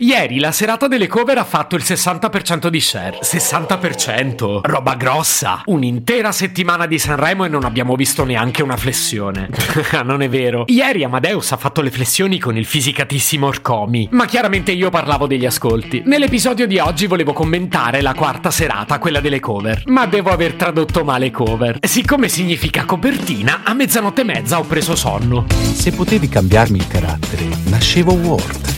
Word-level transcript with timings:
Ieri 0.00 0.38
la 0.38 0.52
serata 0.52 0.86
delle 0.86 1.08
cover 1.08 1.38
ha 1.38 1.44
fatto 1.44 1.74
il 1.74 1.82
60% 1.84 2.68
di 2.68 2.80
share. 2.80 3.18
60%? 3.20 4.60
Roba 4.62 4.94
grossa! 4.94 5.62
Un'intera 5.64 6.30
settimana 6.30 6.86
di 6.86 7.00
Sanremo 7.00 7.44
e 7.44 7.48
non 7.48 7.64
abbiamo 7.64 7.96
visto 7.96 8.24
neanche 8.24 8.62
una 8.62 8.76
flessione. 8.76 9.48
non 10.04 10.22
è 10.22 10.28
vero. 10.28 10.62
Ieri 10.68 11.02
Amadeus 11.02 11.50
ha 11.50 11.56
fatto 11.56 11.80
le 11.80 11.90
flessioni 11.90 12.38
con 12.38 12.56
il 12.56 12.64
fisicatissimo 12.64 13.48
Orcomi. 13.48 14.06
Ma 14.12 14.26
chiaramente 14.26 14.70
io 14.70 14.88
parlavo 14.88 15.26
degli 15.26 15.46
ascolti. 15.46 16.00
Nell'episodio 16.06 16.68
di 16.68 16.78
oggi 16.78 17.08
volevo 17.08 17.32
commentare 17.32 18.00
la 18.00 18.14
quarta 18.14 18.52
serata, 18.52 19.00
quella 19.00 19.18
delle 19.18 19.40
cover. 19.40 19.82
Ma 19.86 20.06
devo 20.06 20.30
aver 20.30 20.54
tradotto 20.54 21.02
male 21.02 21.32
cover. 21.32 21.76
Siccome 21.82 22.28
significa 22.28 22.84
copertina, 22.84 23.62
a 23.64 23.74
mezzanotte 23.74 24.20
e 24.20 24.24
mezza 24.24 24.60
ho 24.60 24.62
preso 24.62 24.94
sonno. 24.94 25.46
Se 25.48 25.90
potevi 25.90 26.28
cambiarmi 26.28 26.78
il 26.78 26.86
carattere, 26.86 27.48
nascevo 27.64 28.12
Word. 28.12 28.77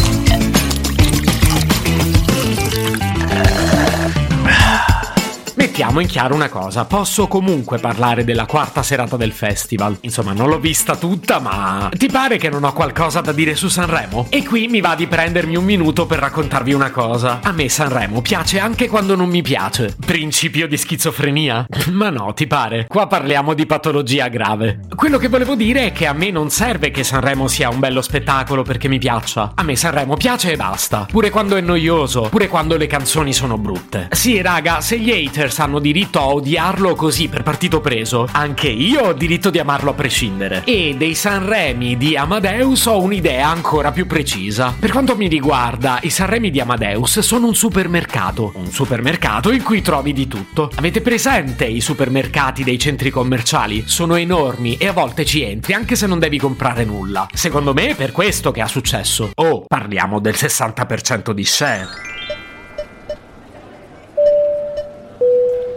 Mettiamo 5.81 6.05
in 6.05 6.09
chiaro 6.09 6.35
una 6.35 6.47
cosa, 6.47 6.85
posso 6.85 7.25
comunque 7.25 7.79
parlare 7.79 8.23
della 8.23 8.45
quarta 8.45 8.83
serata 8.83 9.17
del 9.17 9.31
festival. 9.31 9.97
Insomma, 10.01 10.31
non 10.31 10.47
l'ho 10.47 10.59
vista 10.59 10.95
tutta, 10.95 11.39
ma 11.39 11.89
ti 11.97 12.05
pare 12.05 12.37
che 12.37 12.49
non 12.49 12.63
ho 12.63 12.71
qualcosa 12.71 13.19
da 13.21 13.31
dire 13.31 13.55
su 13.55 13.67
Sanremo? 13.67 14.27
E 14.29 14.45
qui 14.45 14.67
mi 14.67 14.79
va 14.79 14.93
di 14.93 15.07
prendermi 15.07 15.55
un 15.55 15.63
minuto 15.63 16.05
per 16.05 16.19
raccontarvi 16.19 16.73
una 16.73 16.91
cosa. 16.91 17.39
A 17.41 17.51
me 17.51 17.67
Sanremo 17.67 18.21
piace 18.21 18.59
anche 18.59 18.87
quando 18.89 19.15
non 19.15 19.27
mi 19.29 19.41
piace. 19.41 19.95
Principio 20.05 20.67
di 20.67 20.77
schizofrenia? 20.77 21.65
ma 21.89 22.11
no, 22.11 22.31
ti 22.35 22.45
pare? 22.45 22.85
Qua 22.87 23.07
parliamo 23.07 23.55
di 23.55 23.65
patologia 23.65 24.27
grave. 24.27 24.81
Quello 24.93 25.17
che 25.17 25.29
volevo 25.29 25.55
dire 25.55 25.87
è 25.87 25.91
che 25.91 26.05
a 26.05 26.13
me 26.13 26.29
non 26.29 26.51
serve 26.51 26.91
che 26.91 27.03
Sanremo 27.03 27.47
sia 27.47 27.69
un 27.69 27.79
bello 27.79 28.03
spettacolo 28.03 28.61
perché 28.61 28.87
mi 28.87 28.99
piaccia. 28.99 29.53
A 29.55 29.63
me 29.63 29.75
Sanremo 29.75 30.15
piace 30.15 30.51
e 30.51 30.57
basta. 30.57 31.07
Pure 31.09 31.31
quando 31.31 31.55
è 31.55 31.61
noioso, 31.61 32.29
pure 32.29 32.47
quando 32.47 32.77
le 32.77 32.85
canzoni 32.85 33.33
sono 33.33 33.57
brutte. 33.57 34.09
Sì, 34.11 34.43
raga, 34.43 34.79
se 34.79 34.99
gli 34.99 35.09
haters 35.09 35.57
hanno 35.57 35.70
diritto 35.79 36.19
a 36.19 36.27
odiarlo 36.27 36.95
così 36.95 37.27
per 37.27 37.43
partito 37.43 37.81
preso, 37.81 38.27
anche 38.31 38.67
io 38.67 39.01
ho 39.01 39.13
diritto 39.13 39.49
di 39.49 39.59
amarlo 39.59 39.91
a 39.91 39.93
prescindere. 39.93 40.63
E 40.65 40.95
dei 40.97 41.15
Sanremi 41.15 41.97
di 41.97 42.15
Amadeus 42.15 42.85
ho 42.85 43.01
un'idea 43.01 43.47
ancora 43.47 43.91
più 43.91 44.07
precisa. 44.07 44.75
Per 44.77 44.91
quanto 44.91 45.15
mi 45.15 45.27
riguarda, 45.27 45.99
i 46.01 46.09
Sanremi 46.09 46.51
di 46.51 46.59
Amadeus 46.59 47.19
sono 47.19 47.47
un 47.47 47.55
supermercato. 47.55 48.51
Un 48.55 48.71
supermercato 48.71 49.51
in 49.51 49.63
cui 49.63 49.81
trovi 49.81 50.13
di 50.13 50.27
tutto. 50.27 50.71
Avete 50.75 51.01
presente 51.01 51.65
i 51.65 51.81
supermercati 51.81 52.63
dei 52.63 52.79
centri 52.79 53.09
commerciali? 53.09 53.83
Sono 53.85 54.15
enormi 54.15 54.77
e 54.77 54.87
a 54.87 54.93
volte 54.93 55.25
ci 55.25 55.41
entri 55.41 55.73
anche 55.73 55.95
se 55.95 56.07
non 56.07 56.19
devi 56.19 56.37
comprare 56.37 56.83
nulla. 56.85 57.27
Secondo 57.33 57.73
me 57.73 57.89
è 57.89 57.95
per 57.95 58.11
questo 58.11 58.51
che 58.51 58.61
ha 58.61 58.67
successo. 58.67 59.31
Oh, 59.35 59.63
parliamo 59.65 60.19
del 60.19 60.35
60% 60.35 61.31
di 61.31 61.45
share. 61.45 62.10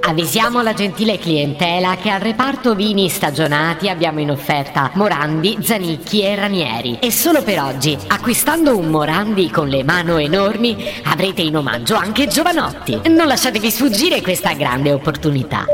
Avvisiamo 0.06 0.60
la 0.60 0.74
gentile 0.74 1.18
clientela 1.18 1.96
che 1.96 2.10
al 2.10 2.20
reparto 2.20 2.74
vini 2.74 3.08
stagionati 3.08 3.88
abbiamo 3.88 4.20
in 4.20 4.30
offerta 4.30 4.90
Morandi, 4.94 5.56
Zanicchi 5.62 6.22
e 6.22 6.34
Ranieri. 6.34 6.98
E 7.00 7.10
solo 7.10 7.42
per 7.42 7.62
oggi, 7.62 7.96
acquistando 8.08 8.76
un 8.76 8.88
Morandi 8.88 9.50
con 9.50 9.68
le 9.68 9.82
mano 9.82 10.18
enormi, 10.18 10.76
avrete 11.04 11.40
in 11.40 11.56
omaggio 11.56 11.94
anche 11.94 12.26
Giovanotti. 12.26 13.00
Non 13.08 13.26
lasciatevi 13.26 13.70
sfuggire 13.70 14.20
questa 14.20 14.52
grande 14.52 14.92
opportunità. 14.92 15.64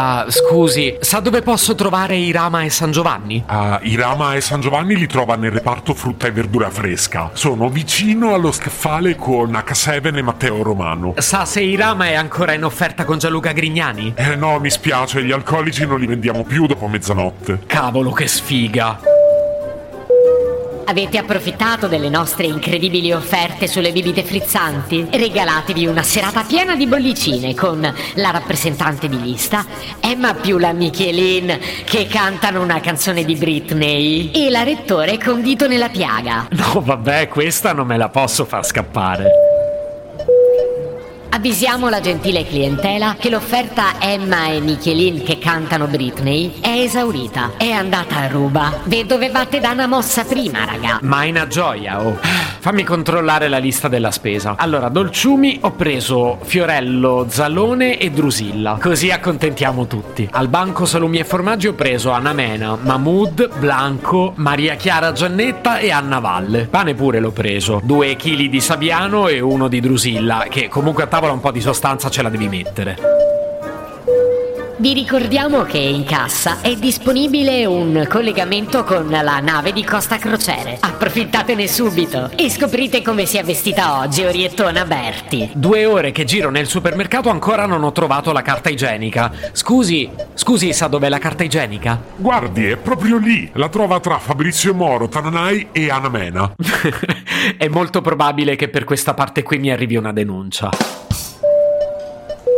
Ah, 0.00 0.26
scusi, 0.28 0.96
sa 1.00 1.18
dove 1.18 1.42
posso 1.42 1.74
trovare 1.74 2.14
Irama 2.14 2.62
e 2.62 2.70
San 2.70 2.92
Giovanni? 2.92 3.42
Ah, 3.46 3.80
Irama 3.82 4.34
e 4.34 4.40
San 4.40 4.60
Giovanni 4.60 4.94
li 4.94 5.08
trova 5.08 5.34
nel 5.34 5.50
reparto 5.50 5.92
frutta 5.92 6.28
e 6.28 6.30
verdura 6.30 6.70
fresca. 6.70 7.30
Sono 7.32 7.68
vicino 7.68 8.32
allo 8.32 8.52
scaffale 8.52 9.16
con 9.16 9.50
H7 9.50 10.14
e 10.14 10.22
Matteo 10.22 10.62
Romano. 10.62 11.14
Sa 11.16 11.44
se 11.44 11.62
Irama 11.62 12.06
è 12.06 12.14
ancora 12.14 12.52
in 12.52 12.62
offerta 12.62 13.04
con 13.04 13.18
Gianluca 13.18 13.50
Grignani? 13.50 14.12
Eh 14.14 14.36
no, 14.36 14.60
mi 14.60 14.70
spiace, 14.70 15.24
gli 15.24 15.32
alcolici 15.32 15.84
non 15.84 15.98
li 15.98 16.06
vendiamo 16.06 16.44
più 16.44 16.66
dopo 16.66 16.86
mezzanotte. 16.86 17.62
Cavolo, 17.66 18.12
che 18.12 18.28
sfiga! 18.28 19.07
Avete 20.88 21.18
approfittato 21.18 21.86
delle 21.86 22.08
nostre 22.08 22.46
incredibili 22.46 23.12
offerte 23.12 23.66
sulle 23.66 23.92
bibite 23.92 24.24
frizzanti? 24.24 25.06
Regalatevi 25.10 25.86
una 25.86 26.02
serata 26.02 26.44
piena 26.44 26.76
di 26.76 26.86
bollicine 26.86 27.54
con 27.54 27.80
la 28.14 28.30
rappresentante 28.30 29.06
di 29.06 29.20
lista, 29.20 29.66
Emma 30.00 30.32
più 30.32 30.56
la 30.56 30.72
Michelin 30.72 31.58
che 31.84 32.06
cantano 32.06 32.62
una 32.62 32.80
canzone 32.80 33.26
di 33.26 33.36
Britney 33.36 34.30
e 34.30 34.48
la 34.48 34.62
rettore 34.62 35.18
con 35.18 35.42
dito 35.42 35.68
nella 35.68 35.90
piaga. 35.90 36.48
No, 36.52 36.80
vabbè, 36.80 37.28
questa 37.28 37.74
non 37.74 37.86
me 37.86 37.98
la 37.98 38.08
posso 38.08 38.46
far 38.46 38.64
scappare. 38.64 39.47
Avvisiamo 41.38 41.88
la 41.88 42.00
gentile 42.00 42.44
clientela 42.44 43.14
che 43.16 43.30
l'offerta 43.30 44.00
Emma 44.00 44.48
e 44.48 44.60
Michelin 44.60 45.22
che 45.22 45.38
cantano 45.38 45.86
Britney 45.86 46.54
è 46.60 46.80
esaurita. 46.80 47.52
È 47.56 47.70
andata 47.70 48.16
a 48.16 48.26
ruba. 48.26 48.80
Ve 48.86 49.06
dovevate 49.06 49.60
dare 49.60 49.74
una 49.74 49.86
mossa 49.86 50.24
prima, 50.24 50.64
raga. 50.64 50.98
Ma 51.02 51.22
è 51.22 51.30
una 51.30 51.46
gioia, 51.46 52.04
oh. 52.04 52.18
Fammi 52.60 52.82
controllare 52.82 53.48
la 53.48 53.58
lista 53.58 53.88
della 53.88 54.10
spesa. 54.10 54.54
Allora, 54.56 54.88
dolciumi 54.88 55.58
ho 55.62 55.72
preso 55.72 56.38
Fiorello, 56.42 57.26
Zalone 57.28 57.98
e 57.98 58.10
Drusilla. 58.10 58.78
Così 58.80 59.10
accontentiamo 59.10 59.86
tutti. 59.86 60.28
Al 60.32 60.48
banco 60.48 60.84
salumi 60.84 61.18
e 61.18 61.24
formaggi 61.24 61.68
ho 61.68 61.74
preso 61.74 62.10
Anamena, 62.10 62.76
Mahmood, 62.80 63.58
Blanco, 63.58 64.32
Maria 64.36 64.74
Chiara 64.74 65.12
Giannetta 65.12 65.78
e 65.78 65.90
Anna 65.90 66.18
Valle. 66.18 66.66
Pane 66.66 66.94
pure 66.94 67.20
l'ho 67.20 67.30
preso. 67.30 67.80
Due 67.82 68.16
chili 68.16 68.48
di 68.48 68.60
Sabiano 68.60 69.28
e 69.28 69.40
uno 69.40 69.68
di 69.68 69.80
Drusilla, 69.80 70.46
che 70.48 70.68
comunque 70.68 71.04
a 71.04 71.06
tavola 71.06 71.32
un 71.32 71.40
po' 71.40 71.52
di 71.52 71.60
sostanza 71.60 72.10
ce 72.10 72.22
la 72.22 72.28
devi 72.28 72.48
mettere. 72.48 73.17
Vi 74.80 74.92
ricordiamo 74.92 75.62
che 75.62 75.78
in 75.78 76.04
cassa 76.04 76.60
è 76.60 76.76
disponibile 76.76 77.66
un 77.66 78.06
collegamento 78.08 78.84
con 78.84 79.08
la 79.08 79.40
nave 79.40 79.72
di 79.72 79.82
Costa 79.82 80.18
Crociere. 80.18 80.76
Approfittatene 80.78 81.66
subito 81.66 82.30
e 82.36 82.48
scoprite 82.48 83.02
come 83.02 83.26
si 83.26 83.38
è 83.38 83.42
vestita 83.42 83.98
oggi 83.98 84.22
Oriettona 84.22 84.84
Berti. 84.84 85.50
Due 85.52 85.84
ore 85.84 86.12
che 86.12 86.22
giro 86.22 86.50
nel 86.50 86.68
supermercato 86.68 87.28
ancora 87.28 87.66
non 87.66 87.82
ho 87.82 87.90
trovato 87.90 88.30
la 88.30 88.42
carta 88.42 88.68
igienica. 88.68 89.32
Scusi, 89.50 90.08
scusi, 90.34 90.72
sa 90.72 90.86
dov'è 90.86 91.08
la 91.08 91.18
carta 91.18 91.42
igienica? 91.42 92.00
Guardi, 92.14 92.66
è 92.66 92.76
proprio 92.76 93.18
lì. 93.18 93.50
La 93.54 93.68
trova 93.68 93.98
tra 93.98 94.20
Fabrizio 94.20 94.74
Moro, 94.74 95.08
Tananai 95.08 95.70
e 95.72 95.90
Anna 95.90 96.08
Mena. 96.08 96.54
è 97.58 97.66
molto 97.66 98.00
probabile 98.00 98.54
che 98.54 98.68
per 98.68 98.84
questa 98.84 99.12
parte 99.14 99.42
qui 99.42 99.58
mi 99.58 99.72
arrivi 99.72 99.96
una 99.96 100.12
denuncia. 100.12 100.70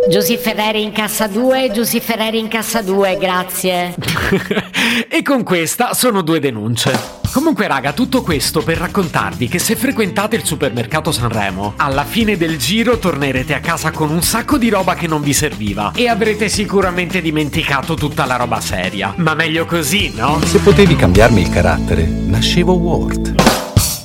Giussi 0.08 0.38
Ferreri 0.38 0.82
in 0.82 0.92
cassa 0.92 1.26
2, 1.26 1.70
Giussi 1.72 2.00
Ferreri 2.00 2.38
in 2.38 2.48
cassa 2.48 2.80
2, 2.80 3.18
grazie. 3.18 3.94
e 5.08 5.22
con 5.22 5.42
questa 5.42 5.92
sono 5.92 6.22
due 6.22 6.40
denunce. 6.40 7.18
Comunque 7.32 7.68
raga, 7.68 7.92
tutto 7.92 8.22
questo 8.22 8.62
per 8.62 8.78
raccontarvi 8.78 9.46
che 9.46 9.58
se 9.58 9.76
frequentate 9.76 10.36
il 10.36 10.44
supermercato 10.44 11.12
Sanremo, 11.12 11.74
alla 11.76 12.04
fine 12.04 12.36
del 12.36 12.58
giro 12.58 12.98
tornerete 12.98 13.54
a 13.54 13.60
casa 13.60 13.90
con 13.90 14.10
un 14.10 14.22
sacco 14.22 14.56
di 14.58 14.68
roba 14.68 14.94
che 14.94 15.06
non 15.06 15.22
vi 15.22 15.34
serviva 15.34 15.92
e 15.94 16.08
avrete 16.08 16.48
sicuramente 16.48 17.20
dimenticato 17.20 17.94
tutta 17.94 18.24
la 18.24 18.36
roba 18.36 18.60
seria. 18.60 19.12
Ma 19.16 19.34
meglio 19.34 19.66
così, 19.66 20.12
no? 20.14 20.40
Se 20.44 20.58
potevi 20.58 20.96
cambiarmi 20.96 21.42
il 21.42 21.50
carattere, 21.50 22.04
nascevo 22.04 22.72
Word. 22.72 23.59